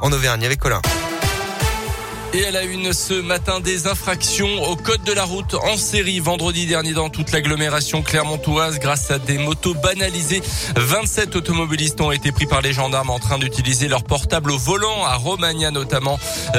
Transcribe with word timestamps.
en 0.00 0.12
Auvergne 0.12 0.44
avec 0.44 0.58
Colin. 0.58 0.80
Et 2.36 2.40
elle 2.40 2.56
a 2.56 2.64
une 2.64 2.92
ce 2.92 3.14
matin 3.14 3.60
des 3.60 3.86
infractions 3.86 4.62
au 4.64 4.76
code 4.76 5.02
de 5.04 5.12
la 5.14 5.24
route 5.24 5.54
en 5.54 5.78
série 5.78 6.20
vendredi 6.20 6.66
dernier 6.66 6.92
dans 6.92 7.08
toute 7.08 7.32
l'agglomération 7.32 8.02
clermontoise 8.02 8.78
grâce 8.78 9.10
à 9.10 9.18
des 9.18 9.38
motos 9.38 9.72
banalisées. 9.72 10.42
27 10.76 11.34
automobilistes 11.34 11.98
ont 12.02 12.12
été 12.12 12.32
pris 12.32 12.44
par 12.44 12.60
les 12.60 12.74
gendarmes 12.74 13.08
en 13.08 13.18
train 13.18 13.38
d'utiliser 13.38 13.88
leur 13.88 14.04
portable 14.04 14.50
au 14.50 14.58
volant 14.58 15.02
à 15.06 15.14
Romagna 15.14 15.70
notamment. 15.70 16.18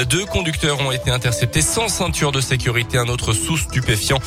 Deux 0.10 0.26
conducteurs 0.26 0.80
ont 0.82 0.92
été 0.92 1.12
interceptés 1.12 1.62
sans 1.62 1.90
ceinture 1.90 2.32
de 2.32 2.42
sécurité, 2.42 2.98
un 2.98 3.08
autre 3.08 3.34
sous 3.34 3.58
stupéfiant. 3.58 4.18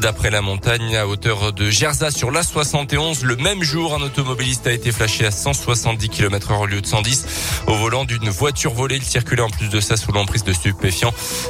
D'après 0.00 0.30
la 0.30 0.40
montagne 0.40 0.96
à 0.96 1.06
hauteur 1.06 1.52
de 1.52 1.68
Gerza 1.68 2.10
sur 2.12 2.30
la 2.30 2.42
71, 2.42 3.24
le 3.24 3.36
même 3.36 3.62
jour, 3.62 3.94
un 3.94 4.00
automobiliste 4.00 4.66
a 4.66 4.72
été 4.72 4.90
flashé 4.90 5.26
à 5.26 5.30
170 5.30 6.08
km 6.08 6.52
heure 6.52 6.60
au 6.60 6.66
lieu 6.66 6.80
de 6.80 6.86
110 6.86 7.26
au 7.66 7.74
volant 7.74 8.06
d'une 8.06 8.30
voiture 8.30 8.72
volée. 8.72 8.96
Il 8.96 9.04
circulait 9.04 9.42
en 9.42 9.50
plus 9.50 9.68
de 9.68 9.80
ça 9.80 9.98
sous 9.98 10.10
l'emprise 10.10 10.44
de 10.44 10.54
stupéfiants 10.54 10.93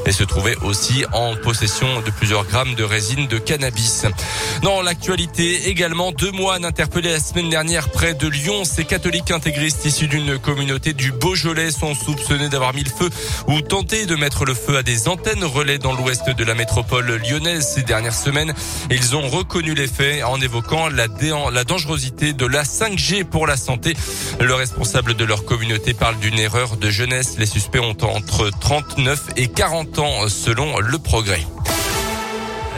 et 0.06 0.12
se 0.12 0.24
trouvait 0.24 0.56
aussi 0.62 1.04
en 1.12 1.36
possession 1.36 2.00
de 2.00 2.10
plusieurs 2.10 2.44
grammes 2.44 2.74
de 2.74 2.84
résine 2.84 3.26
de 3.26 3.38
cannabis. 3.38 4.06
Dans 4.62 4.82
l'actualité 4.82 5.68
également, 5.68 6.12
deux 6.12 6.30
moines 6.30 6.64
interpellés 6.64 7.12
la 7.12 7.20
semaine 7.20 7.50
dernière 7.50 7.90
près 7.90 8.14
de 8.14 8.28
Lyon. 8.28 8.64
Ces 8.64 8.84
catholiques 8.84 9.30
intégristes 9.30 9.84
issus 9.84 10.08
d'une 10.08 10.38
communauté 10.38 10.92
du 10.92 11.12
Beaujolais 11.12 11.70
sont 11.70 11.94
soupçonnés 11.94 12.48
d'avoir 12.48 12.74
mis 12.74 12.84
le 12.84 12.90
feu 12.90 13.10
ou 13.48 13.60
tenté 13.60 14.06
de 14.06 14.14
mettre 14.16 14.44
le 14.44 14.54
feu 14.54 14.76
à 14.76 14.82
des 14.82 15.08
antennes 15.08 15.44
relais 15.44 15.78
dans 15.78 15.92
l'ouest 15.92 16.28
de 16.30 16.44
la 16.44 16.54
métropole 16.54 17.20
lyonnaise 17.28 17.66
ces 17.74 17.82
dernières 17.82 18.14
semaines. 18.14 18.54
Ils 18.90 19.16
ont 19.16 19.28
reconnu 19.28 19.74
les 19.74 19.88
faits 19.88 20.24
en 20.24 20.40
évoquant 20.40 20.88
la, 20.88 21.06
la 21.52 21.64
dangerosité 21.64 22.32
de 22.32 22.46
la 22.46 22.62
5G 22.62 23.24
pour 23.24 23.46
la 23.46 23.56
santé. 23.56 23.94
Le 24.40 24.54
responsable 24.54 25.14
de 25.14 25.24
leur 25.24 25.44
communauté 25.44 25.94
parle 25.94 26.18
d'une 26.18 26.38
erreur 26.38 26.76
de 26.76 26.90
jeunesse. 26.90 27.36
Les 27.38 27.46
suspects 27.46 27.80
ont 27.80 27.96
entre 28.04 28.50
39 28.50 29.23
et 29.36 29.48
40 29.48 29.98
ans 29.98 30.28
selon 30.28 30.78
le 30.78 30.98
progrès. 30.98 31.44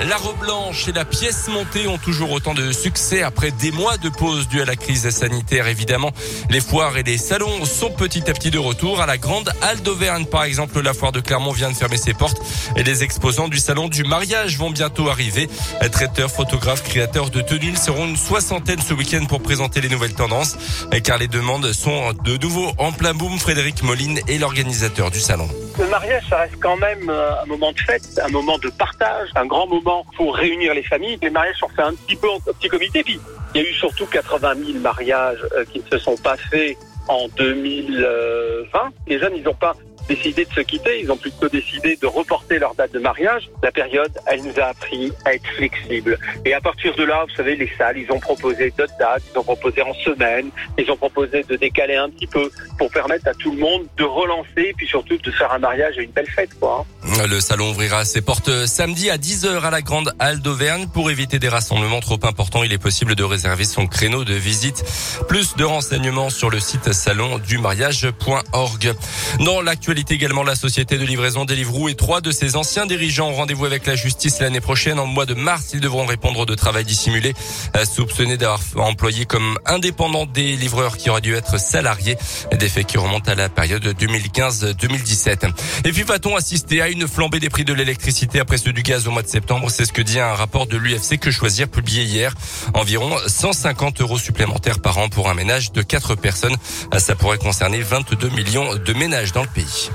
La 0.04 0.18
robe 0.18 0.38
blanche 0.40 0.88
et 0.88 0.92
la 0.92 1.06
pièce 1.06 1.48
montée 1.48 1.88
ont 1.88 1.96
toujours 1.96 2.30
autant 2.30 2.52
de 2.52 2.70
succès 2.70 3.22
après 3.22 3.50
des 3.50 3.72
mois 3.72 3.96
de 3.96 4.10
pause 4.10 4.46
due 4.46 4.60
à 4.60 4.66
la 4.66 4.76
crise 4.76 5.08
sanitaire. 5.08 5.68
Évidemment, 5.68 6.12
les 6.50 6.60
foires 6.60 6.98
et 6.98 7.02
les 7.02 7.16
salons 7.16 7.64
sont 7.64 7.90
petit 7.90 8.28
à 8.28 8.34
petit 8.34 8.50
de 8.50 8.58
retour. 8.58 9.00
À 9.00 9.06
la 9.06 9.16
grande 9.16 9.50
halle 9.62 9.80
d'Auvergne, 9.80 10.26
par 10.26 10.44
exemple, 10.44 10.82
la 10.82 10.92
foire 10.92 11.12
de 11.12 11.20
Clermont 11.20 11.52
vient 11.52 11.70
de 11.70 11.76
fermer 11.76 11.96
ses 11.96 12.12
portes 12.12 12.38
et 12.76 12.82
les 12.82 13.04
exposants 13.04 13.48
du 13.48 13.58
salon 13.58 13.88
du 13.88 14.04
mariage 14.04 14.58
vont 14.58 14.70
bientôt 14.70 15.08
arriver. 15.08 15.48
Traiteurs, 15.90 16.30
photographes, 16.30 16.82
créateurs 16.82 17.30
de 17.30 17.40
tenues 17.40 17.76
seront 17.76 18.06
une 18.06 18.18
soixantaine 18.18 18.82
ce 18.86 18.92
week-end 18.92 19.24
pour 19.24 19.40
présenter 19.40 19.80
les 19.80 19.88
nouvelles 19.88 20.14
tendances 20.14 20.58
car 21.04 21.16
les 21.16 21.28
demandes 21.28 21.72
sont 21.72 22.12
de 22.12 22.36
nouveau 22.36 22.70
en 22.76 22.92
plein 22.92 23.14
boom. 23.14 23.38
Frédéric 23.38 23.82
Moline 23.82 24.20
est 24.28 24.36
l'organisateur 24.36 25.10
du 25.10 25.20
salon. 25.20 25.48
Le 25.78 25.86
mariage, 25.88 26.22
ça 26.30 26.38
reste 26.38 26.58
quand 26.58 26.78
même 26.78 27.10
euh, 27.10 27.42
un 27.42 27.44
moment 27.44 27.70
de 27.70 27.78
fête, 27.78 28.18
un 28.24 28.28
moment 28.28 28.56
de 28.56 28.70
partage, 28.70 29.28
un 29.34 29.44
grand 29.44 29.66
moment 29.66 30.06
pour 30.16 30.34
réunir 30.34 30.72
les 30.72 30.82
familles. 30.82 31.18
Les 31.20 31.28
mariages 31.28 31.58
sont 31.58 31.68
faits 31.68 31.84
un 31.84 31.94
petit 31.94 32.16
peu 32.16 32.30
en 32.30 32.40
petit 32.40 32.68
comité. 32.68 33.02
Puis 33.02 33.20
il 33.54 33.60
y 33.60 33.66
a 33.66 33.68
eu 33.68 33.74
surtout 33.74 34.06
80 34.06 34.54
000 34.54 34.78
mariages 34.78 35.38
euh, 35.54 35.66
qui 35.66 35.80
ne 35.80 35.84
se 35.90 35.98
sont 35.98 36.16
pas 36.16 36.38
faits 36.38 36.78
en 37.08 37.28
2020. 37.36 38.90
Les 39.06 39.18
jeunes, 39.18 39.34
ils 39.36 39.42
n'ont 39.42 39.52
pas 39.52 39.76
décidé 40.08 40.44
de 40.44 40.52
se 40.52 40.60
quitter, 40.60 41.00
ils 41.00 41.10
ont 41.10 41.16
plutôt 41.16 41.48
décidé 41.48 41.96
de 41.96 42.06
reporter 42.06 42.58
leur 42.58 42.74
date 42.74 42.92
de 42.92 42.98
mariage. 42.98 43.48
La 43.62 43.72
période, 43.72 44.12
elle 44.26 44.42
nous 44.42 44.60
a 44.60 44.66
appris 44.66 45.12
à 45.24 45.34
être 45.34 45.46
flexible. 45.56 46.18
Et 46.44 46.54
à 46.54 46.60
partir 46.60 46.94
de 46.94 47.04
là, 47.04 47.24
vous 47.28 47.34
savez, 47.34 47.56
les 47.56 47.70
salles, 47.76 47.98
ils 47.98 48.10
ont 48.12 48.20
proposé 48.20 48.72
d'autres 48.76 48.96
dates, 48.98 49.22
ils 49.32 49.38
ont 49.38 49.44
proposé 49.44 49.82
en 49.82 49.94
semaine, 49.94 50.50
ils 50.78 50.90
ont 50.90 50.96
proposé 50.96 51.42
de 51.42 51.56
décaler 51.56 51.96
un 51.96 52.10
petit 52.10 52.26
peu 52.26 52.50
pour 52.78 52.90
permettre 52.90 53.28
à 53.28 53.34
tout 53.34 53.52
le 53.52 53.58
monde 53.58 53.86
de 53.96 54.04
relancer, 54.04 54.74
puis 54.76 54.86
surtout 54.86 55.16
de 55.16 55.30
faire 55.30 55.52
un 55.52 55.58
mariage 55.58 55.98
et 55.98 56.02
une 56.02 56.12
belle 56.12 56.30
fête, 56.30 56.50
quoi. 56.58 56.86
Hein. 57.02 57.26
Le 57.28 57.40
salon 57.40 57.70
ouvrira 57.70 58.04
ses 58.04 58.20
portes 58.20 58.66
samedi 58.66 59.10
à 59.10 59.16
10h 59.16 59.62
à 59.62 59.70
la 59.70 59.82
Grande 59.82 60.12
Halle 60.18 60.40
d'Auvergne. 60.40 60.86
Pour 60.92 61.10
éviter 61.10 61.38
des 61.38 61.48
rassemblements 61.48 62.00
trop 62.00 62.18
importants, 62.24 62.62
il 62.62 62.72
est 62.72 62.78
possible 62.78 63.14
de 63.14 63.24
réserver 63.24 63.64
son 63.64 63.86
créneau 63.86 64.24
de 64.24 64.34
visite. 64.34 64.84
Plus 65.28 65.56
de 65.56 65.64
renseignements 65.64 66.30
sur 66.30 66.50
le 66.50 66.60
site 66.60 66.92
salondumariage.org. 66.92 68.94
Dans 69.40 69.60
l'actualité 69.60 69.95
la 70.44 70.54
société 70.54 70.98
de 70.98 71.04
livraison 71.04 71.44
Deliveroo 71.44 71.88
et 71.88 71.94
trois 71.94 72.20
de 72.20 72.30
ses 72.30 72.56
anciens 72.56 72.86
dirigeants 72.86 73.30
ont 73.30 73.34
rendez-vous 73.34 73.64
avec 73.64 73.86
la 73.86 73.96
justice 73.96 74.40
l'année 74.40 74.60
prochaine. 74.60 74.98
En 74.98 75.06
mois 75.06 75.26
de 75.26 75.34
mars, 75.34 75.70
ils 75.72 75.80
devront 75.80 76.04
répondre 76.04 76.44
de 76.44 76.54
travail 76.54 76.84
dissimulé, 76.84 77.34
euh, 77.76 77.84
soupçonnés 77.84 78.36
d'avoir 78.36 78.60
employé 78.76 79.24
comme 79.24 79.58
indépendants 79.64 80.26
des 80.26 80.56
livreurs 80.56 80.96
qui 80.96 81.08
auraient 81.08 81.20
dû 81.20 81.34
être 81.34 81.58
salariés. 81.58 82.16
Des 82.52 82.68
faits 82.68 82.86
qui 82.86 82.98
remontent 82.98 83.30
à 83.30 83.34
la 83.34 83.48
période 83.48 83.84
2015-2017. 83.84 85.50
Et 85.84 85.92
puis 85.92 86.02
va-t-on 86.02 86.36
assister 86.36 86.82
à 86.82 86.88
une 86.88 87.08
flambée 87.08 87.40
des 87.40 87.48
prix 87.48 87.64
de 87.64 87.72
l'électricité 87.72 88.38
après 88.38 88.58
ceux 88.58 88.72
du 88.72 88.82
gaz 88.82 89.08
au 89.08 89.10
mois 89.10 89.22
de 89.22 89.28
septembre? 89.28 89.70
C'est 89.70 89.86
ce 89.86 89.92
que 89.92 90.02
dit 90.02 90.20
un 90.20 90.34
rapport 90.34 90.66
de 90.66 90.76
l'UFC 90.76 91.18
que 91.18 91.30
choisir 91.30 91.68
publié 91.68 92.04
hier. 92.04 92.34
Environ 92.74 93.16
150 93.26 94.00
euros 94.02 94.18
supplémentaires 94.18 94.80
par 94.80 94.98
an 94.98 95.08
pour 95.08 95.30
un 95.30 95.34
ménage 95.34 95.72
de 95.72 95.82
4 95.82 96.14
personnes. 96.16 96.56
Ça 96.98 97.14
pourrait 97.14 97.38
concerner 97.38 97.80
22 97.80 98.28
millions 98.30 98.74
de 98.76 98.92
ménages 98.92 99.32
dans 99.32 99.42
le 99.42 99.48
pays. 99.48 99.85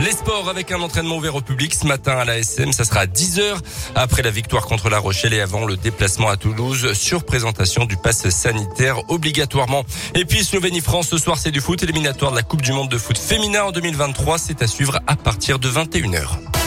Les 0.00 0.10
sports 0.10 0.48
avec 0.48 0.72
un 0.72 0.80
entraînement 0.80 1.16
ouvert 1.16 1.36
au 1.36 1.40
public 1.40 1.74
ce 1.74 1.86
matin 1.86 2.12
à 2.18 2.24
la 2.24 2.38
SM, 2.38 2.72
ça 2.72 2.84
sera 2.84 3.00
à 3.00 3.06
10h 3.06 3.58
après 3.94 4.22
la 4.22 4.30
victoire 4.30 4.66
contre 4.66 4.90
La 4.90 4.98
Rochelle 4.98 5.32
et 5.32 5.40
avant 5.40 5.64
le 5.64 5.76
déplacement 5.76 6.28
à 6.28 6.36
Toulouse 6.36 6.92
sur 6.94 7.24
présentation 7.24 7.84
du 7.84 7.96
pass 7.96 8.28
sanitaire 8.28 9.08
obligatoirement. 9.08 9.84
Et 10.14 10.24
puis 10.24 10.44
Slovénie-France 10.44 11.08
ce 11.08 11.18
soir 11.18 11.38
c'est 11.38 11.52
du 11.52 11.60
foot 11.60 11.82
éliminatoire 11.82 12.32
de 12.32 12.36
la 12.36 12.42
Coupe 12.42 12.62
du 12.62 12.72
monde 12.72 12.88
de 12.88 12.98
foot 12.98 13.16
féminin 13.16 13.64
en 13.64 13.72
2023, 13.72 14.38
c'est 14.38 14.62
à 14.62 14.66
suivre 14.66 14.98
à 15.06 15.14
partir 15.16 15.58
de 15.58 15.68
21h. 15.68 16.63